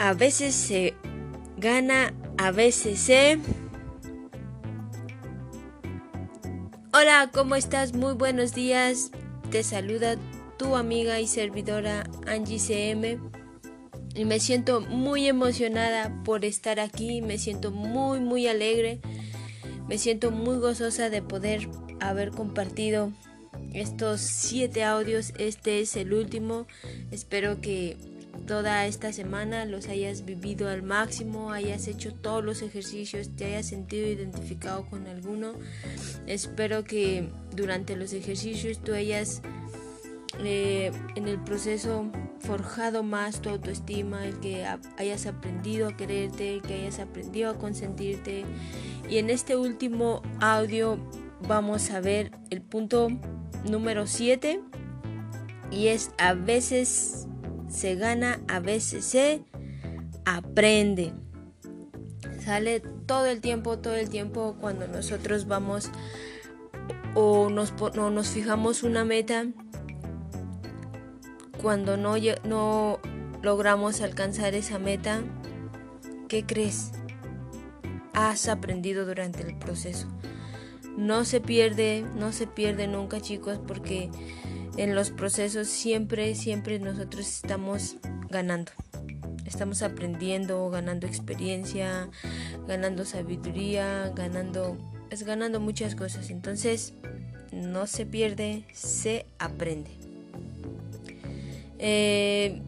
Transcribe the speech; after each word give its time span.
A 0.00 0.14
veces 0.14 0.54
se 0.54 0.94
gana, 1.58 2.14
a 2.38 2.52
veces 2.52 2.98
se... 3.00 3.38
Hola, 6.94 7.28
¿cómo 7.30 7.54
estás? 7.54 7.92
Muy 7.92 8.14
buenos 8.14 8.54
días. 8.54 9.10
Te 9.50 9.62
saluda 9.62 10.16
tu 10.56 10.74
amiga 10.74 11.20
y 11.20 11.26
servidora 11.26 12.04
Angie 12.26 12.58
CM. 12.58 13.18
Y 14.14 14.24
me 14.24 14.40
siento 14.40 14.80
muy 14.80 15.26
emocionada 15.28 16.10
por 16.24 16.46
estar 16.46 16.80
aquí, 16.80 17.20
me 17.20 17.36
siento 17.36 17.70
muy 17.70 18.20
muy 18.20 18.46
alegre, 18.48 19.02
me 19.86 19.98
siento 19.98 20.30
muy 20.30 20.56
gozosa 20.56 21.10
de 21.10 21.20
poder 21.20 21.68
haber 22.00 22.30
compartido 22.30 23.12
estos 23.74 24.22
siete 24.22 24.82
audios. 24.82 25.34
Este 25.36 25.80
es 25.80 25.94
el 25.96 26.14
último. 26.14 26.66
Espero 27.10 27.60
que 27.60 27.98
toda 28.50 28.84
esta 28.84 29.12
semana 29.12 29.64
los 29.64 29.86
hayas 29.86 30.24
vivido 30.24 30.68
al 30.68 30.82
máximo, 30.82 31.52
hayas 31.52 31.86
hecho 31.86 32.12
todos 32.12 32.44
los 32.44 32.62
ejercicios, 32.62 33.28
te 33.36 33.44
hayas 33.44 33.66
sentido 33.66 34.08
identificado 34.08 34.86
con 34.86 35.06
alguno. 35.06 35.52
Espero 36.26 36.82
que 36.82 37.28
durante 37.54 37.94
los 37.94 38.12
ejercicios 38.12 38.80
tú 38.80 38.92
hayas 38.92 39.40
eh, 40.40 40.90
en 41.14 41.28
el 41.28 41.38
proceso 41.38 42.10
forjado 42.40 43.04
más 43.04 43.40
tu 43.40 43.50
autoestima, 43.50 44.26
el 44.26 44.40
que 44.40 44.66
hayas 44.96 45.26
aprendido 45.26 45.86
a 45.86 45.96
quererte, 45.96 46.60
que 46.66 46.74
hayas 46.74 46.98
aprendido 46.98 47.50
a 47.50 47.54
consentirte. 47.56 48.44
Y 49.08 49.18
en 49.18 49.30
este 49.30 49.54
último 49.54 50.22
audio 50.40 50.98
vamos 51.46 51.92
a 51.92 52.00
ver 52.00 52.32
el 52.50 52.62
punto 52.62 53.10
número 53.64 54.08
7 54.08 54.60
y 55.70 55.86
es 55.86 56.10
a 56.18 56.34
veces 56.34 57.28
se 57.70 57.94
gana, 57.94 58.40
a 58.48 58.60
veces 58.60 59.04
se 59.04 59.42
aprende. 60.24 61.12
Sale 62.44 62.80
todo 62.80 63.26
el 63.26 63.40
tiempo, 63.40 63.78
todo 63.78 63.94
el 63.94 64.10
tiempo 64.10 64.56
cuando 64.60 64.86
nosotros 64.88 65.46
vamos 65.46 65.90
o 67.14 67.48
nos, 67.50 67.72
nos 67.94 68.28
fijamos 68.28 68.82
una 68.82 69.04
meta, 69.04 69.46
cuando 71.60 71.96
no, 71.96 72.14
no 72.44 73.00
logramos 73.42 74.00
alcanzar 74.00 74.54
esa 74.54 74.78
meta, 74.78 75.22
¿qué 76.28 76.44
crees? 76.44 76.92
Has 78.12 78.48
aprendido 78.48 79.06
durante 79.06 79.42
el 79.42 79.56
proceso. 79.58 80.08
No 80.96 81.24
se 81.24 81.40
pierde, 81.40 82.04
no 82.16 82.32
se 82.32 82.46
pierde 82.46 82.86
nunca 82.86 83.20
chicos 83.20 83.60
porque 83.66 84.10
en 84.76 84.94
los 84.94 85.10
procesos 85.10 85.68
siempre, 85.68 86.34
siempre 86.34 86.78
nosotros 86.78 87.26
estamos 87.26 87.96
ganando. 88.28 88.72
Estamos 89.44 89.82
aprendiendo, 89.82 90.70
ganando 90.70 91.06
experiencia, 91.06 92.08
ganando 92.68 93.04
sabiduría, 93.04 94.12
ganando, 94.14 94.78
es 95.10 95.24
ganando 95.24 95.58
muchas 95.58 95.94
cosas. 95.94 96.30
Entonces, 96.30 96.94
no 97.52 97.86
se 97.86 98.06
pierde, 98.06 98.64
se 98.72 99.26
aprende. 99.38 99.90
Eh, 101.78 102.60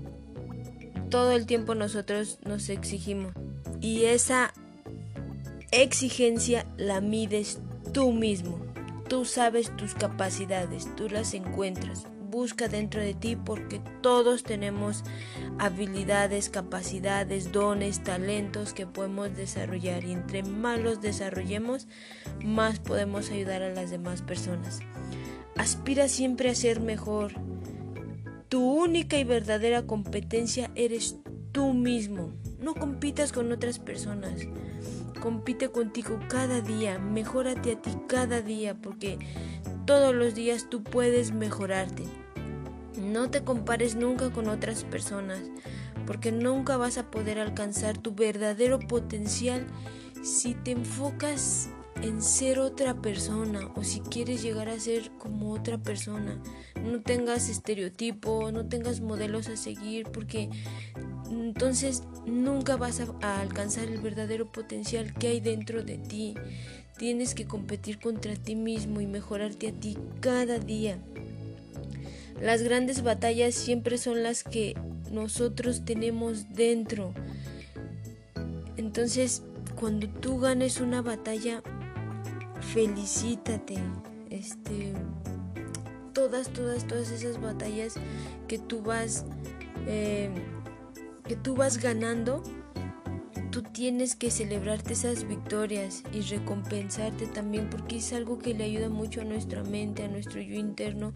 todo 1.10 1.32
el 1.32 1.46
tiempo 1.46 1.74
nosotros 1.74 2.38
nos 2.44 2.68
exigimos 2.70 3.34
y 3.82 4.04
esa 4.04 4.54
exigencia 5.70 6.66
la 6.78 7.00
mides 7.00 7.58
tú 7.92 8.12
mismo. 8.12 8.61
Tú 9.12 9.26
sabes 9.26 9.76
tus 9.76 9.92
capacidades, 9.92 10.88
tú 10.96 11.10
las 11.10 11.34
encuentras. 11.34 12.06
Busca 12.30 12.68
dentro 12.68 13.02
de 13.02 13.12
ti 13.12 13.36
porque 13.36 13.78
todos 14.00 14.42
tenemos 14.42 15.04
habilidades, 15.58 16.48
capacidades, 16.48 17.52
dones, 17.52 18.02
talentos 18.02 18.72
que 18.72 18.86
podemos 18.86 19.36
desarrollar 19.36 20.02
y 20.04 20.12
entre 20.12 20.42
más 20.42 20.80
los 20.80 21.02
desarrollemos, 21.02 21.88
más 22.42 22.78
podemos 22.78 23.30
ayudar 23.30 23.60
a 23.60 23.74
las 23.74 23.90
demás 23.90 24.22
personas. 24.22 24.80
Aspira 25.58 26.08
siempre 26.08 26.48
a 26.48 26.54
ser 26.54 26.80
mejor. 26.80 27.34
Tu 28.48 28.64
única 28.66 29.18
y 29.18 29.24
verdadera 29.24 29.82
competencia 29.82 30.70
eres 30.74 31.18
tú 31.52 31.74
mismo. 31.74 32.32
No 32.60 32.72
compitas 32.74 33.30
con 33.30 33.52
otras 33.52 33.78
personas. 33.78 34.46
Compite 35.22 35.68
contigo 35.68 36.18
cada 36.28 36.60
día, 36.60 36.98
mejórate 36.98 37.72
a 37.72 37.80
ti 37.80 37.92
cada 38.08 38.42
día 38.42 38.74
porque 38.74 39.20
todos 39.86 40.12
los 40.12 40.34
días 40.34 40.66
tú 40.68 40.82
puedes 40.82 41.32
mejorarte. 41.32 42.02
No 43.00 43.30
te 43.30 43.44
compares 43.44 43.94
nunca 43.94 44.32
con 44.32 44.48
otras 44.48 44.82
personas 44.82 45.42
porque 46.08 46.32
nunca 46.32 46.76
vas 46.76 46.98
a 46.98 47.08
poder 47.08 47.38
alcanzar 47.38 47.98
tu 47.98 48.16
verdadero 48.16 48.80
potencial 48.80 49.64
si 50.24 50.54
te 50.54 50.72
enfocas 50.72 51.68
en 52.02 52.20
ser 52.20 52.58
otra 52.58 52.94
persona 52.94 53.70
o 53.76 53.84
si 53.84 54.00
quieres 54.00 54.42
llegar 54.42 54.68
a 54.68 54.80
ser 54.80 55.12
como 55.18 55.52
otra 55.52 55.78
persona. 55.78 56.42
No 56.82 57.00
tengas 57.00 57.48
estereotipos, 57.48 58.52
no 58.52 58.66
tengas 58.66 59.00
modelos 59.00 59.46
a 59.48 59.56
seguir 59.56 60.10
porque 60.10 60.50
entonces 61.40 62.02
nunca 62.26 62.76
vas 62.76 63.00
a, 63.00 63.40
alcanzar 63.40 63.88
el 63.88 64.00
verdadero 64.00 64.50
potencial 64.50 65.14
que 65.14 65.28
hay 65.28 65.40
dentro 65.40 65.82
de 65.82 65.98
ti. 65.98 66.34
Tienes 66.98 67.34
que 67.34 67.46
competir 67.46 67.98
contra 67.98 68.36
ti 68.36 68.54
mismo 68.54 69.00
y 69.00 69.06
mejorarte 69.06 69.68
a 69.68 69.72
ti 69.72 69.96
cada 70.20 70.58
día. 70.58 70.98
Las 72.40 72.62
grandes 72.62 73.02
batallas 73.02 73.54
siempre 73.54 73.98
son 73.98 74.22
las 74.22 74.44
que 74.44 74.74
nosotros 75.10 75.84
tenemos 75.84 76.52
dentro. 76.54 77.14
Entonces, 78.76 79.42
cuando 79.78 80.08
tú 80.08 80.38
ganes 80.38 80.80
una 80.80 81.02
batalla, 81.02 81.62
felicítate. 82.72 83.76
Este, 84.30 84.92
todas, 86.12 86.48
todas, 86.48 86.86
todas 86.86 87.10
esas 87.10 87.40
batallas 87.40 87.94
que 88.48 88.58
tú 88.58 88.82
vas 88.82 89.24
eh, 89.86 90.30
que 91.26 91.36
tú 91.36 91.54
vas 91.54 91.78
ganando, 91.78 92.42
tú 93.50 93.62
tienes 93.62 94.16
que 94.16 94.30
celebrarte 94.30 94.94
esas 94.94 95.28
victorias 95.28 96.02
y 96.12 96.22
recompensarte 96.22 97.26
también 97.26 97.68
porque 97.70 97.96
es 97.96 98.12
algo 98.12 98.38
que 98.38 98.54
le 98.54 98.64
ayuda 98.64 98.88
mucho 98.88 99.20
a 99.20 99.24
nuestra 99.24 99.62
mente, 99.62 100.02
a 100.02 100.08
nuestro 100.08 100.40
yo 100.40 100.54
interno. 100.54 101.12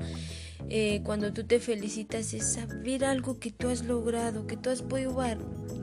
Eh, 0.68 1.00
cuando 1.02 1.32
tú 1.32 1.44
te 1.44 1.60
felicitas 1.60 2.34
es 2.34 2.52
saber 2.52 3.04
algo 3.04 3.38
que 3.38 3.50
tú 3.50 3.68
has 3.68 3.84
logrado, 3.84 4.46
que 4.46 4.56
tú 4.56 4.70
has 4.70 4.82
podido 4.82 5.16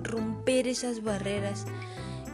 romper 0.03 0.67
esas 0.67 1.03
barreras 1.03 1.65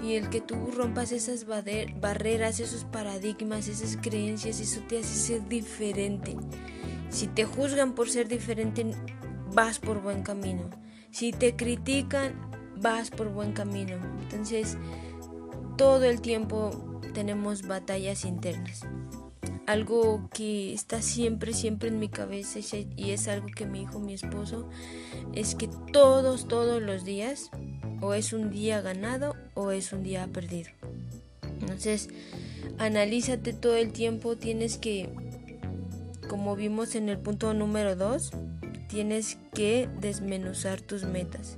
y 0.03 0.15
el 0.15 0.29
que 0.29 0.41
tú 0.41 0.55
rompas 0.71 1.11
esas 1.11 1.45
barreras, 1.45 2.59
esos 2.59 2.85
paradigmas, 2.85 3.67
esas 3.67 3.97
creencias, 3.97 4.59
eso 4.59 4.81
te 4.87 4.99
hace 4.99 5.15
ser 5.15 5.47
diferente. 5.47 6.35
Si 7.09 7.27
te 7.27 7.45
juzgan 7.45 7.95
por 7.95 8.09
ser 8.09 8.27
diferente, 8.27 8.85
vas 9.53 9.79
por 9.79 10.01
buen 10.01 10.23
camino. 10.23 10.69
Si 11.11 11.31
te 11.31 11.55
critican, 11.55 12.33
vas 12.81 13.09
por 13.09 13.29
buen 13.29 13.53
camino. 13.53 13.95
Entonces, 14.21 14.77
todo 15.77 16.03
el 16.05 16.21
tiempo 16.21 17.01
tenemos 17.13 17.67
batallas 17.67 18.25
internas. 18.25 18.81
Algo 19.65 20.29
que 20.33 20.73
está 20.73 21.01
siempre, 21.01 21.53
siempre 21.53 21.89
en 21.89 21.99
mi 21.99 22.09
cabeza 22.09 22.59
y 22.95 23.11
es 23.11 23.27
algo 23.27 23.47
que 23.55 23.65
me 23.65 23.79
dijo 23.79 23.99
mi 23.99 24.13
esposo, 24.13 24.67
es 25.33 25.55
que 25.55 25.69
todos, 25.91 26.47
todos 26.47 26.81
los 26.81 27.03
días, 27.03 27.51
o 28.01 28.13
es 28.13 28.33
un 28.33 28.49
día 28.49 28.81
ganado 28.81 29.35
o 29.53 29.71
es 29.71 29.93
un 29.93 30.03
día 30.03 30.27
perdido. 30.27 30.69
Entonces, 31.61 32.09
analízate 32.77 33.53
todo 33.53 33.75
el 33.75 33.91
tiempo, 33.91 34.37
tienes 34.37 34.77
que, 34.77 35.09
como 36.27 36.55
vimos 36.55 36.95
en 36.95 37.09
el 37.09 37.19
punto 37.19 37.53
número 37.53 37.95
2, 37.95 38.31
tienes 38.89 39.37
que 39.53 39.87
desmenuzar 40.01 40.81
tus 40.81 41.05
metas. 41.05 41.57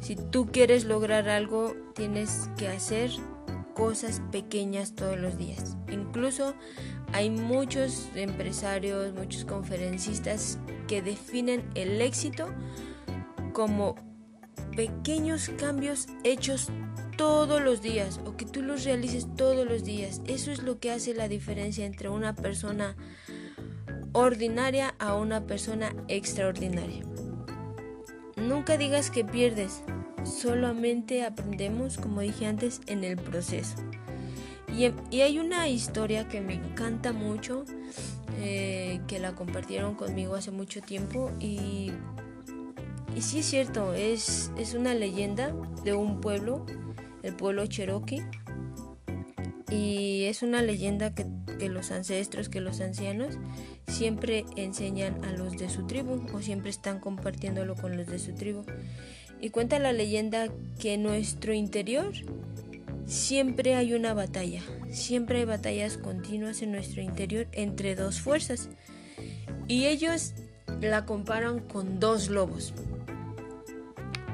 Si 0.00 0.16
tú 0.16 0.46
quieres 0.46 0.84
lograr 0.84 1.28
algo, 1.28 1.74
tienes 1.94 2.48
que 2.56 2.68
hacer 2.68 3.10
cosas 3.74 4.22
pequeñas 4.30 4.94
todos 4.94 5.18
los 5.18 5.36
días. 5.36 5.76
Incluso 5.90 6.54
hay 7.12 7.28
muchos 7.28 8.08
empresarios, 8.14 9.12
muchos 9.14 9.44
conferencistas 9.44 10.58
que 10.88 11.02
definen 11.02 11.68
el 11.74 12.00
éxito 12.00 12.46
como 13.52 13.96
pequeños 14.76 15.50
cambios 15.58 16.06
hechos 16.22 16.68
todos 17.16 17.62
los 17.62 17.82
días 17.82 18.20
o 18.24 18.36
que 18.36 18.44
tú 18.44 18.62
los 18.62 18.84
realices 18.84 19.26
todos 19.36 19.66
los 19.66 19.84
días. 19.84 20.20
Eso 20.26 20.52
es 20.52 20.62
lo 20.62 20.78
que 20.78 20.90
hace 20.90 21.14
la 21.14 21.28
diferencia 21.28 21.84
entre 21.84 22.08
una 22.08 22.34
persona 22.34 22.96
ordinaria 24.14 24.94
a 24.98 25.16
una 25.16 25.44
persona 25.44 25.94
extraordinaria. 26.08 27.04
Nunca 28.36 28.78
digas 28.78 29.10
que 29.10 29.24
pierdes, 29.24 29.82
solamente 30.24 31.24
aprendemos, 31.24 31.98
como 31.98 32.20
dije 32.20 32.46
antes, 32.46 32.80
en 32.86 33.04
el 33.04 33.16
proceso. 33.16 33.76
Y, 34.76 35.20
hay 35.20 35.38
una 35.38 35.68
historia 35.68 36.26
que 36.28 36.40
me 36.40 36.54
encanta 36.54 37.12
mucho, 37.12 37.64
eh, 38.38 39.00
que 39.06 39.18
la 39.18 39.34
compartieron 39.34 39.94
conmigo 39.94 40.34
hace 40.34 40.50
mucho 40.50 40.80
tiempo 40.80 41.30
y, 41.38 41.92
y 43.14 43.22
sí 43.22 43.40
es 43.40 43.46
cierto, 43.46 43.94
es, 43.94 44.50
es 44.58 44.74
una 44.74 44.94
leyenda 44.94 45.52
de 45.84 45.94
un 45.94 46.20
pueblo, 46.20 46.66
el 47.22 47.34
pueblo 47.34 47.66
Cherokee. 47.66 48.24
Y 49.70 50.24
es 50.24 50.42
una 50.42 50.62
leyenda 50.62 51.14
que, 51.14 51.26
que 51.58 51.68
los 51.68 51.90
ancestros, 51.90 52.48
que 52.48 52.60
los 52.60 52.80
ancianos 52.80 53.38
siempre 53.86 54.44
enseñan 54.56 55.24
a 55.24 55.32
los 55.32 55.56
de 55.56 55.68
su 55.68 55.86
tribu 55.86 56.20
o 56.32 56.40
siempre 56.40 56.70
están 56.70 57.00
compartiéndolo 57.00 57.74
con 57.74 57.96
los 57.96 58.06
de 58.06 58.18
su 58.18 58.34
tribu. 58.34 58.64
Y 59.40 59.50
cuenta 59.50 59.78
la 59.78 59.92
leyenda 59.92 60.48
que 60.80 60.94
en 60.94 61.02
nuestro 61.02 61.52
interior 61.52 62.12
siempre 63.06 63.74
hay 63.74 63.94
una 63.94 64.14
batalla, 64.14 64.62
siempre 64.90 65.40
hay 65.40 65.44
batallas 65.44 65.98
continuas 65.98 66.62
en 66.62 66.72
nuestro 66.72 67.02
interior 67.02 67.46
entre 67.52 67.94
dos 67.94 68.20
fuerzas. 68.20 68.68
Y 69.68 69.86
ellos 69.86 70.32
la 70.80 71.04
comparan 71.04 71.60
con 71.60 72.00
dos 72.00 72.28
lobos. 72.28 72.74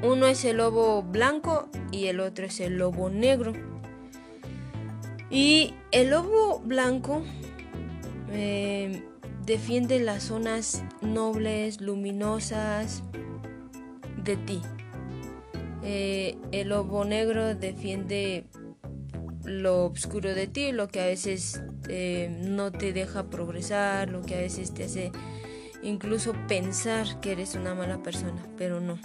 Uno 0.03 0.27
es 0.27 0.45
el 0.45 0.59
lobo 0.59 1.03
blanco 1.03 1.69
y 1.93 2.07
el 2.07 2.21
otro 2.21 2.47
es 2.47 2.61
el 2.61 2.79
lobo 2.79 3.11
negro. 3.11 3.53
Y 5.29 5.75
el 5.93 6.11
lobo 6.11 6.61
blanco 6.61 7.23
eh, 8.33 9.03
defiende 9.51 9.99
las 9.99 10.23
zonas 10.23 10.85
nobles, 11.01 11.81
luminosas 11.81 13.03
de 14.23 14.37
ti. 14.37 14.63
Eh, 15.83 16.37
el 16.53 16.69
lobo 16.69 17.05
negro 17.05 17.57
defiende 17.57 18.45
lo 19.43 19.87
oscuro 19.87 20.37
de 20.37 20.47
ti, 20.47 20.71
lo 20.71 20.87
que 20.87 21.01
a 21.01 21.07
veces 21.07 21.65
eh, 21.89 22.33
no 22.45 22.71
te 22.71 22.93
deja 22.93 23.29
progresar, 23.29 24.09
lo 24.09 24.23
que 24.23 24.37
a 24.37 24.39
veces 24.39 24.73
te 24.73 24.85
hace 24.85 25.11
incluso 25.83 26.33
pensar 26.47 27.19
que 27.19 27.33
eres 27.33 27.57
una 27.57 27.75
mala 27.75 28.05
persona, 28.05 28.47
pero 28.57 28.81
no. 28.81 29.01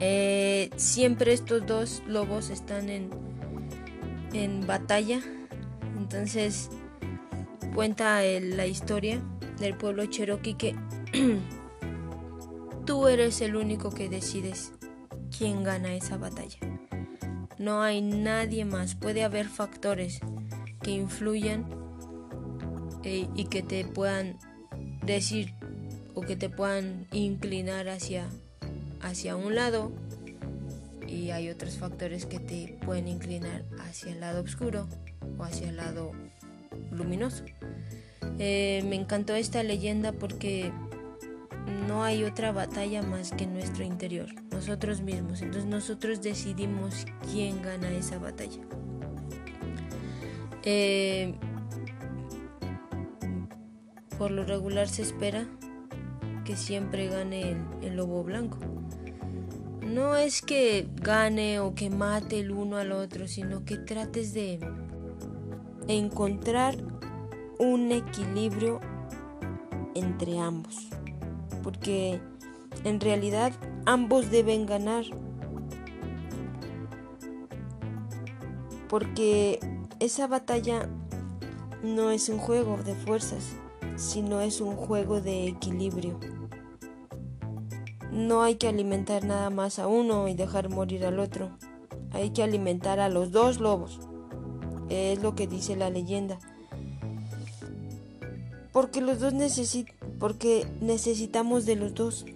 Eh, 0.00 0.68
siempre 0.74 1.32
estos 1.32 1.64
dos 1.64 2.02
lobos 2.08 2.50
están 2.50 2.88
en, 2.88 3.10
en 4.32 4.66
batalla, 4.66 5.20
entonces 5.96 6.70
cuenta 7.74 8.22
la 8.22 8.66
historia 8.66 9.20
del 9.58 9.76
pueblo 9.76 10.06
cherokee 10.06 10.54
que 10.54 10.76
tú 12.86 13.08
eres 13.08 13.40
el 13.40 13.56
único 13.56 13.90
que 13.90 14.08
decides 14.08 14.72
quién 15.36 15.62
gana 15.62 15.94
esa 15.94 16.16
batalla. 16.16 16.58
No 17.58 17.82
hay 17.82 18.00
nadie 18.00 18.64
más. 18.64 18.94
Puede 18.94 19.24
haber 19.24 19.48
factores 19.48 20.20
que 20.82 20.92
influyan 20.92 21.66
eh, 23.02 23.28
y 23.34 23.44
que 23.46 23.62
te 23.62 23.84
puedan 23.84 24.38
decir 25.04 25.54
o 26.14 26.20
que 26.20 26.36
te 26.36 26.50
puedan 26.50 27.06
inclinar 27.12 27.88
hacia, 27.88 28.28
hacia 29.00 29.36
un 29.36 29.54
lado 29.54 29.92
y 31.06 31.30
hay 31.30 31.48
otros 31.48 31.78
factores 31.78 32.26
que 32.26 32.38
te 32.38 32.78
pueden 32.84 33.08
inclinar 33.08 33.64
hacia 33.80 34.12
el 34.12 34.20
lado 34.20 34.42
oscuro 34.42 34.86
o 35.38 35.44
hacia 35.44 35.70
el 35.70 35.76
lado 35.76 36.12
luminoso. 36.98 37.44
Eh, 38.38 38.84
me 38.86 38.96
encantó 38.96 39.34
esta 39.34 39.62
leyenda 39.62 40.12
porque 40.12 40.72
no 41.86 42.04
hay 42.04 42.24
otra 42.24 42.52
batalla 42.52 43.02
más 43.02 43.32
que 43.32 43.46
nuestro 43.46 43.84
interior, 43.84 44.28
nosotros 44.50 45.00
mismos. 45.00 45.42
Entonces 45.42 45.68
nosotros 45.68 46.20
decidimos 46.20 47.06
quién 47.32 47.62
gana 47.62 47.90
esa 47.90 48.18
batalla. 48.18 48.60
Eh, 50.64 51.34
por 54.18 54.30
lo 54.30 54.44
regular 54.44 54.88
se 54.88 55.02
espera 55.02 55.46
que 56.44 56.56
siempre 56.56 57.08
gane 57.08 57.56
el, 57.82 57.96
lobo 57.96 58.24
blanco. 58.24 58.58
No 59.80 60.16
es 60.16 60.42
que 60.42 60.88
gane 60.96 61.60
o 61.60 61.74
que 61.74 61.88
mate 61.88 62.40
el 62.40 62.50
uno 62.50 62.76
al 62.76 62.92
otro, 62.92 63.28
sino 63.28 63.64
que 63.64 63.78
trates 63.78 64.34
de 64.34 64.58
encontrar 65.88 66.76
un 67.58 67.90
equilibrio 67.90 68.80
entre 69.94 70.38
ambos 70.38 70.88
porque 71.68 72.18
en 72.84 72.98
realidad 72.98 73.52
ambos 73.84 74.30
deben 74.30 74.64
ganar. 74.64 75.04
Porque 78.88 79.60
esa 80.00 80.26
batalla 80.26 80.88
no 81.82 82.10
es 82.10 82.30
un 82.30 82.38
juego 82.38 82.78
de 82.78 82.94
fuerzas, 82.94 83.54
sino 83.96 84.40
es 84.40 84.62
un 84.62 84.76
juego 84.76 85.20
de 85.20 85.46
equilibrio. 85.46 86.18
No 88.10 88.42
hay 88.42 88.54
que 88.54 88.68
alimentar 88.68 89.24
nada 89.24 89.50
más 89.50 89.78
a 89.78 89.88
uno 89.88 90.26
y 90.28 90.32
dejar 90.34 90.70
morir 90.70 91.04
al 91.04 91.18
otro. 91.18 91.50
Hay 92.12 92.30
que 92.30 92.42
alimentar 92.42 92.98
a 92.98 93.10
los 93.10 93.30
dos 93.30 93.60
lobos. 93.60 94.07
Es 94.88 95.22
lo 95.22 95.34
que 95.34 95.46
dice 95.46 95.76
la 95.76 95.90
leyenda. 95.90 96.38
Porque 98.72 99.00
los 99.00 99.20
dos 99.20 99.32
necesitan 99.32 99.98
porque 100.18 100.66
necesitamos 100.80 101.64
de 101.64 101.76
los 101.76 101.94
dos. 101.94 102.26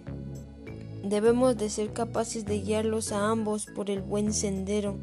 Debemos 1.03 1.57
de 1.57 1.69
ser 1.69 1.91
capaces 1.91 2.45
de 2.45 2.61
guiarlos 2.61 3.11
a 3.11 3.29
ambos 3.29 3.65
por 3.65 3.89
el 3.89 4.01
buen 4.01 4.33
sendero. 4.33 4.97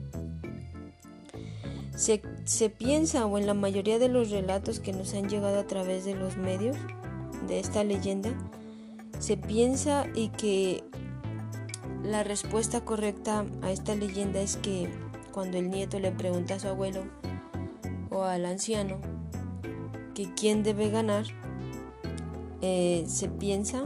Se, 1.95 2.23
se, 2.45 2.71
piensa, 2.71 3.27
o 3.27 3.37
en 3.37 3.47
la 3.47 3.53
mayoría 3.53 3.99
de 3.99 4.09
los 4.09 4.31
relatos 4.31 4.81
que 4.81 4.95
nos 4.95 5.13
han 5.13 5.29
llegado 5.29 5.61
a 5.61 5.67
través 5.67 6.07
de 6.07 6.15
los 6.15 6.39
medios 6.39 6.77
de 7.47 7.61
esta 7.61 7.85
leyenda, 7.85 8.31
se 9.19 9.37
piensa 9.37 10.07
y 10.15 10.29
que 10.29 10.83
la 12.03 12.25
respuesta 12.25 12.83
correcta 12.83 13.45
a 13.61 13.71
esta 13.71 13.95
leyenda 13.95 14.41
es 14.41 14.57
que 14.57 14.89
cuando 15.33 15.59
el 15.59 15.71
nieto 15.71 16.01
le 16.01 16.11
pregunta 16.11 16.55
a 16.55 16.61
su 16.61 16.69
abuelo 16.69 17.03
o 18.11 18.25
al 18.25 18.45
anciano 18.45 18.99
que 20.15 20.33
quién 20.35 20.63
debe 20.63 20.91
ganar, 20.91 21.25
eh, 22.61 23.05
se 23.07 23.29
piensa 23.29 23.85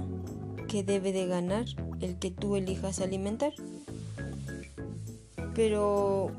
que 0.69 0.83
debe 0.83 1.13
de 1.13 1.27
ganar 1.27 1.67
el 2.01 2.19
que 2.19 2.31
tú 2.31 2.57
elijas 2.57 3.01
alimentar. 3.01 3.53
Pero 5.55 6.33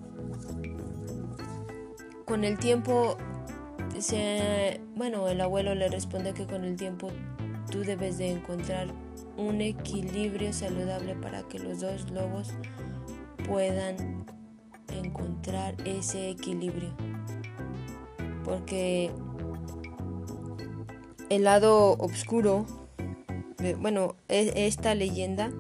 con 2.26 2.44
el 2.44 2.58
tiempo, 2.58 3.18
se, 4.00 4.82
bueno, 4.96 5.28
el 5.30 5.40
abuelo 5.40 5.76
le 5.76 5.88
responde 5.88 6.34
que 6.34 6.46
con 6.46 6.66
el 6.66 6.76
tiempo 6.76 7.10
tú 7.72 7.80
debes 7.80 8.18
de 8.18 8.32
encontrar 8.32 8.88
un 9.38 9.62
equilibrio 9.62 10.52
saludable 10.54 11.16
para 11.16 11.44
que 11.44 11.60
los 11.60 11.82
dos 11.82 12.10
lobos 12.12 12.52
puedan 13.48 14.26
encontrar 14.90 15.76
ese 15.86 16.30
equilibrio. 16.30 16.90
Porque 18.46 19.12
el 21.30 21.44
lado 21.44 21.94
oscuro, 21.94 22.66
bueno, 23.80 24.16
e, 24.30 24.68
esta 24.68 24.96
leyenda 24.96 25.52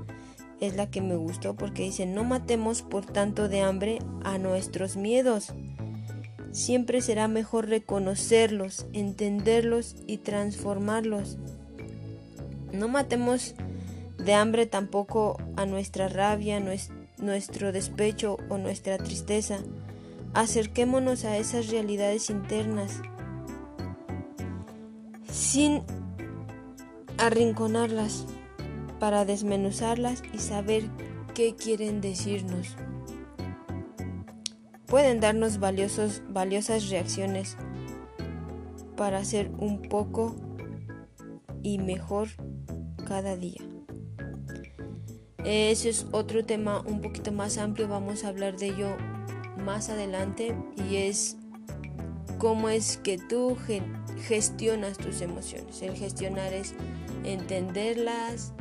es 0.61 0.75
la 0.75 0.89
que 0.89 1.01
me 1.01 1.15
gustó 1.15 1.55
porque 1.55 1.83
dice, 1.83 2.05
no 2.05 2.23
matemos 2.23 2.81
por 2.81 3.05
tanto 3.05 3.49
de 3.49 3.61
hambre 3.61 3.99
a 4.23 4.37
nuestros 4.37 4.95
miedos. 4.95 5.53
Siempre 6.51 7.01
será 7.01 7.27
mejor 7.27 7.67
reconocerlos, 7.67 8.85
entenderlos 8.93 9.95
y 10.07 10.17
transformarlos. 10.19 11.37
No 12.71 12.87
matemos 12.87 13.55
de 14.17 14.33
hambre 14.33 14.65
tampoco 14.65 15.37
a 15.57 15.65
nuestra 15.65 16.07
rabia, 16.07 16.61
nuestro 17.17 17.71
despecho 17.71 18.37
o 18.49 18.57
nuestra 18.57 18.97
tristeza. 18.97 19.59
Acerquémonos 20.35 21.23
a 21.23 21.37
esas 21.37 21.69
realidades 21.69 22.29
internas 22.29 23.01
sin 25.31 25.81
arrinconarlas, 27.17 28.25
para 28.99 29.23
desmenuzarlas 29.23 30.21
y 30.33 30.39
saber 30.39 30.89
qué 31.33 31.55
quieren 31.55 32.01
decirnos. 32.01 32.75
Pueden 34.87 35.21
darnos 35.21 35.59
valiosos, 35.59 36.21
valiosas 36.27 36.89
reacciones 36.89 37.55
para 38.97 39.19
hacer 39.19 39.49
un 39.57 39.83
poco 39.83 40.35
y 41.63 41.79
mejor 41.79 42.27
cada 43.07 43.37
día. 43.37 43.61
Ese 45.45 45.87
es 45.89 46.07
otro 46.11 46.45
tema 46.45 46.81
un 46.81 46.99
poquito 46.99 47.31
más 47.31 47.57
amplio, 47.57 47.87
vamos 47.87 48.25
a 48.25 48.27
hablar 48.27 48.57
de 48.57 48.67
ello 48.67 49.14
más 49.65 49.89
adelante 49.89 50.55
y 50.89 50.97
es 50.97 51.37
cómo 52.37 52.69
es 52.69 52.97
que 52.97 53.17
tú 53.17 53.57
gestionas 54.21 54.97
tus 54.97 55.21
emociones. 55.21 55.81
El 55.81 55.95
gestionar 55.95 56.53
es 56.53 56.75
entenderlas, 57.23 58.53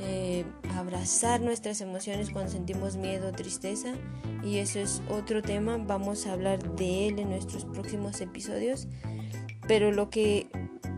eh, 0.00 0.44
abrazar 0.76 1.40
nuestras 1.40 1.80
emociones 1.80 2.30
cuando 2.30 2.50
sentimos 2.50 2.96
miedo 2.96 3.28
o 3.28 3.32
tristeza. 3.32 3.94
Y 4.42 4.58
eso 4.58 4.80
es 4.80 5.02
otro 5.08 5.42
tema, 5.42 5.76
vamos 5.78 6.26
a 6.26 6.32
hablar 6.32 6.76
de 6.76 7.08
él 7.08 7.18
en 7.18 7.30
nuestros 7.30 7.64
próximos 7.64 8.20
episodios. 8.20 8.88
Pero 9.68 9.92
lo 9.92 10.10
que 10.10 10.48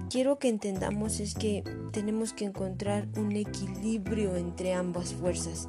quiero 0.09 0.39
que 0.39 0.49
entendamos 0.49 1.21
es 1.21 1.35
que 1.35 1.65
tenemos 1.93 2.33
que 2.33 2.45
encontrar 2.45 3.09
un 3.17 3.33
equilibrio 3.33 4.37
entre 4.37 4.73
ambas 4.73 5.13
fuerzas. 5.13 5.69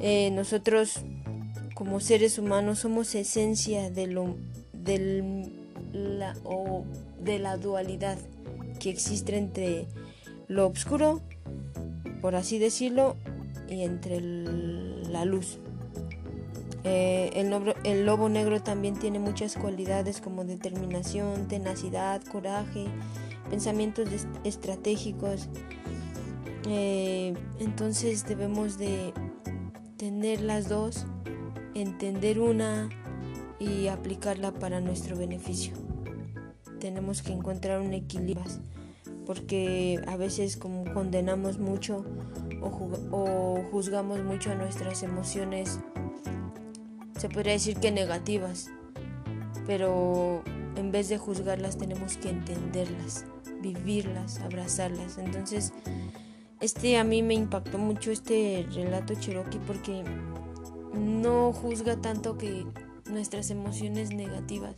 Eh, 0.00 0.30
nosotros 0.32 1.04
como 1.82 1.98
seres 1.98 2.38
humanos 2.38 2.78
somos 2.78 3.12
esencia 3.16 3.90
de 3.90 4.06
lo 4.06 4.36
la, 5.92 6.36
o 6.44 6.84
de 7.20 7.40
la 7.40 7.56
dualidad 7.56 8.18
que 8.78 8.88
existe 8.88 9.36
entre 9.36 9.88
lo 10.46 10.68
oscuro, 10.68 11.22
por 12.20 12.36
así 12.36 12.60
decirlo, 12.60 13.16
y 13.68 13.82
entre 13.82 14.20
la 14.20 15.24
luz. 15.24 15.58
Eh, 16.84 17.30
el, 17.34 17.74
el, 17.82 18.06
lobo 18.06 18.28
negro 18.28 18.62
también 18.62 18.96
tiene 18.96 19.18
muchas 19.18 19.56
cualidades 19.56 20.20
como 20.20 20.44
determinación, 20.44 21.48
tenacidad, 21.48 22.22
coraje, 22.22 22.86
pensamientos 23.50 24.08
estratégicos. 24.44 25.48
Eh, 26.68 27.34
entonces 27.58 28.24
debemos 28.24 28.78
de 28.78 29.12
tener 29.96 30.42
las 30.42 30.68
dos, 30.68 31.06
entender 31.74 32.40
una 32.40 32.88
y 33.58 33.88
aplicarla 33.88 34.52
para 34.52 34.80
nuestro 34.80 35.16
beneficio. 35.16 35.74
Tenemos 36.80 37.22
que 37.22 37.32
encontrar 37.32 37.80
un 37.80 37.94
equilibrio 37.94 38.44
porque 39.26 40.00
a 40.06 40.16
veces 40.16 40.56
como 40.56 40.92
condenamos 40.92 41.58
mucho 41.58 42.04
o, 42.60 43.62
juzgamos 43.70 44.22
mucho 44.22 44.50
a 44.50 44.54
nuestras 44.54 45.02
emociones, 45.02 45.80
se 47.18 47.28
podría 47.28 47.52
decir 47.52 47.76
que 47.76 47.90
negativas, 47.90 48.70
pero 49.66 50.42
en 50.76 50.90
vez 50.90 51.08
de 51.08 51.18
juzgarlas 51.18 51.76
tenemos 51.76 52.16
que 52.16 52.30
entenderlas, 52.30 53.24
vivirlas, 53.60 54.40
abrazarlas. 54.40 55.18
Entonces, 55.18 55.72
este 56.60 56.98
a 56.98 57.04
mí 57.04 57.22
me 57.22 57.34
impactó 57.34 57.78
mucho 57.78 58.10
este 58.10 58.66
relato 58.72 59.14
Cherokee 59.14 59.60
porque 59.66 60.04
no 60.92 61.52
juzga 61.52 61.96
tanto 62.00 62.38
que 62.38 62.66
nuestras 63.10 63.50
emociones 63.50 64.14
negativas, 64.14 64.76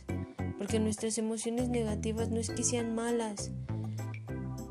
porque 0.57 0.79
nuestras 0.79 1.17
emociones 1.17 1.69
negativas 1.69 2.29
no 2.29 2.39
es 2.39 2.49
que 2.49 2.63
sean 2.63 2.95
malas, 2.95 3.51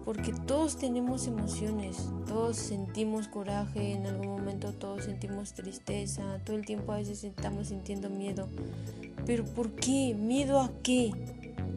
porque 0.04 0.32
todos 0.32 0.76
tenemos 0.76 1.26
emociones, 1.26 2.08
todos 2.26 2.56
sentimos 2.56 3.28
coraje, 3.28 3.92
en 3.92 4.06
algún 4.06 4.28
momento 4.28 4.72
todos 4.72 5.04
sentimos 5.04 5.54
tristeza, 5.54 6.40
todo 6.44 6.56
el 6.56 6.66
tiempo 6.66 6.92
a 6.92 6.96
veces 6.96 7.24
estamos 7.24 7.68
sintiendo 7.68 8.10
miedo. 8.10 8.48
Pero 9.24 9.44
¿por 9.44 9.70
qué? 9.70 10.14
¿Miedo 10.14 10.60
a 10.60 10.70
qué? 10.82 11.12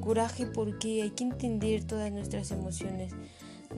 Coraje, 0.02 0.46
¿por 0.46 0.78
qué? 0.78 1.04
Hay 1.04 1.12
que 1.12 1.24
entender 1.24 1.86
todas 1.86 2.12
nuestras 2.12 2.52
emociones. 2.52 3.14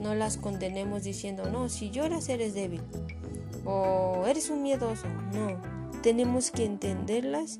No 0.00 0.14
las 0.14 0.36
condenemos 0.36 1.04
diciendo, 1.04 1.48
no, 1.50 1.68
si 1.68 1.90
lloras 1.90 2.28
eres 2.28 2.54
débil 2.54 2.80
o 3.64 4.24
eres 4.26 4.50
un 4.50 4.62
miedoso. 4.62 5.06
No, 5.32 5.79
tenemos 6.02 6.50
que 6.50 6.64
entenderlas 6.64 7.58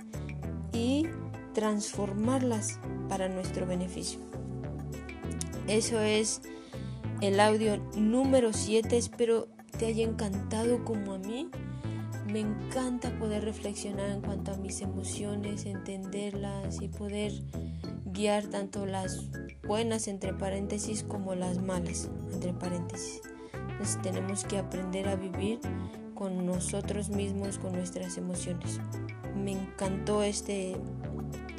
y 0.72 1.06
transformarlas 1.52 2.78
para 3.08 3.28
nuestro 3.28 3.66
beneficio. 3.66 4.20
Eso 5.66 6.00
es 6.00 6.42
el 7.20 7.38
audio 7.40 7.76
número 7.96 8.52
7. 8.52 8.96
Espero 8.96 9.48
te 9.78 9.86
haya 9.86 10.04
encantado 10.04 10.84
como 10.84 11.14
a 11.14 11.18
mí. 11.18 11.48
Me 12.26 12.40
encanta 12.40 13.16
poder 13.18 13.44
reflexionar 13.44 14.10
en 14.10 14.20
cuanto 14.20 14.52
a 14.52 14.56
mis 14.56 14.80
emociones, 14.82 15.66
entenderlas 15.66 16.80
y 16.80 16.88
poder 16.88 17.32
guiar 18.04 18.46
tanto 18.46 18.86
las 18.86 19.28
buenas 19.66 20.06
entre 20.06 20.32
paréntesis 20.32 21.02
como 21.02 21.34
las 21.34 21.60
malas 21.60 22.08
entre 22.32 22.52
paréntesis. 22.52 23.20
Entonces 23.52 24.00
tenemos 24.02 24.44
que 24.44 24.58
aprender 24.58 25.08
a 25.08 25.16
vivir 25.16 25.60
con 26.20 26.44
nosotros 26.44 27.08
mismos, 27.08 27.56
con 27.56 27.72
nuestras 27.72 28.18
emociones. 28.18 28.78
Me 29.34 29.52
encantó 29.52 30.22
este, 30.22 30.76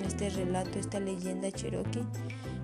este 0.06 0.30
relato, 0.30 0.78
esta 0.78 1.00
leyenda 1.00 1.52
cherokee 1.52 2.06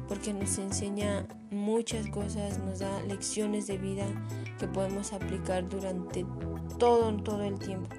porque 0.08 0.32
nos 0.32 0.60
enseña 0.60 1.26
muchas 1.50 2.06
cosas, 2.12 2.60
nos 2.60 2.78
da 2.78 3.02
lecciones 3.08 3.66
de 3.66 3.80
vida 3.80 4.06
que 4.60 4.68
podemos 4.68 5.12
aplicar 5.12 5.68
durante 5.68 6.24
todo, 6.78 7.18
todo 7.18 7.42
el 7.42 7.58
tiempo. 7.58 7.90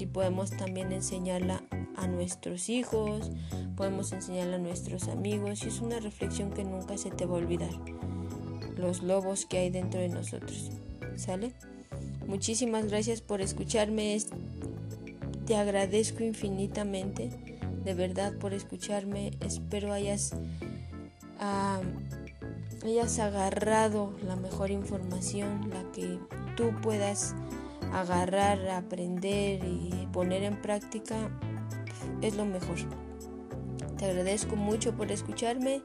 Y 0.00 0.06
podemos 0.06 0.50
también 0.50 0.90
enseñarla 0.90 1.62
a 1.94 2.08
nuestros 2.08 2.68
hijos, 2.68 3.30
podemos 3.76 4.10
enseñarla 4.10 4.56
a 4.56 4.58
nuestros 4.58 5.06
amigos 5.06 5.62
y 5.62 5.68
es 5.68 5.80
una 5.80 6.00
reflexión 6.00 6.50
que 6.50 6.64
nunca 6.64 6.98
se 6.98 7.12
te 7.12 7.24
va 7.24 7.36
a 7.36 7.38
olvidar. 7.38 7.70
Los 8.76 9.04
lobos 9.04 9.46
que 9.46 9.58
hay 9.58 9.70
dentro 9.70 10.00
de 10.00 10.08
nosotros. 10.08 10.72
¿Sale? 11.14 11.54
Muchísimas 12.28 12.86
gracias 12.86 13.22
por 13.22 13.40
escucharme. 13.40 14.18
Te 15.46 15.56
agradezco 15.56 16.22
infinitamente, 16.22 17.30
de 17.84 17.94
verdad, 17.94 18.34
por 18.38 18.52
escucharme. 18.52 19.32
Espero 19.40 19.92
hayas 19.92 20.34
hayas 22.84 23.18
agarrado 23.18 24.12
la 24.26 24.36
mejor 24.36 24.70
información, 24.70 25.70
la 25.70 25.90
que 25.92 26.18
tú 26.54 26.70
puedas 26.82 27.34
agarrar, 27.92 28.68
aprender 28.68 29.64
y 29.64 30.06
poner 30.12 30.42
en 30.42 30.60
práctica, 30.60 31.30
es 32.20 32.36
lo 32.36 32.44
mejor. 32.44 32.76
Te 33.96 34.04
agradezco 34.04 34.54
mucho 34.54 34.94
por 34.94 35.10
escucharme 35.10 35.82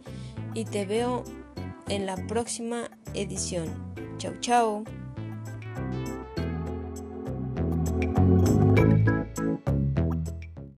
y 0.54 0.66
te 0.66 0.86
veo 0.86 1.24
en 1.88 2.06
la 2.06 2.16
próxima 2.28 2.90
edición. 3.14 3.68
Chao, 4.18 4.34
chao. 4.42 5.03
Thank 8.04 8.48
you. 8.48 8.53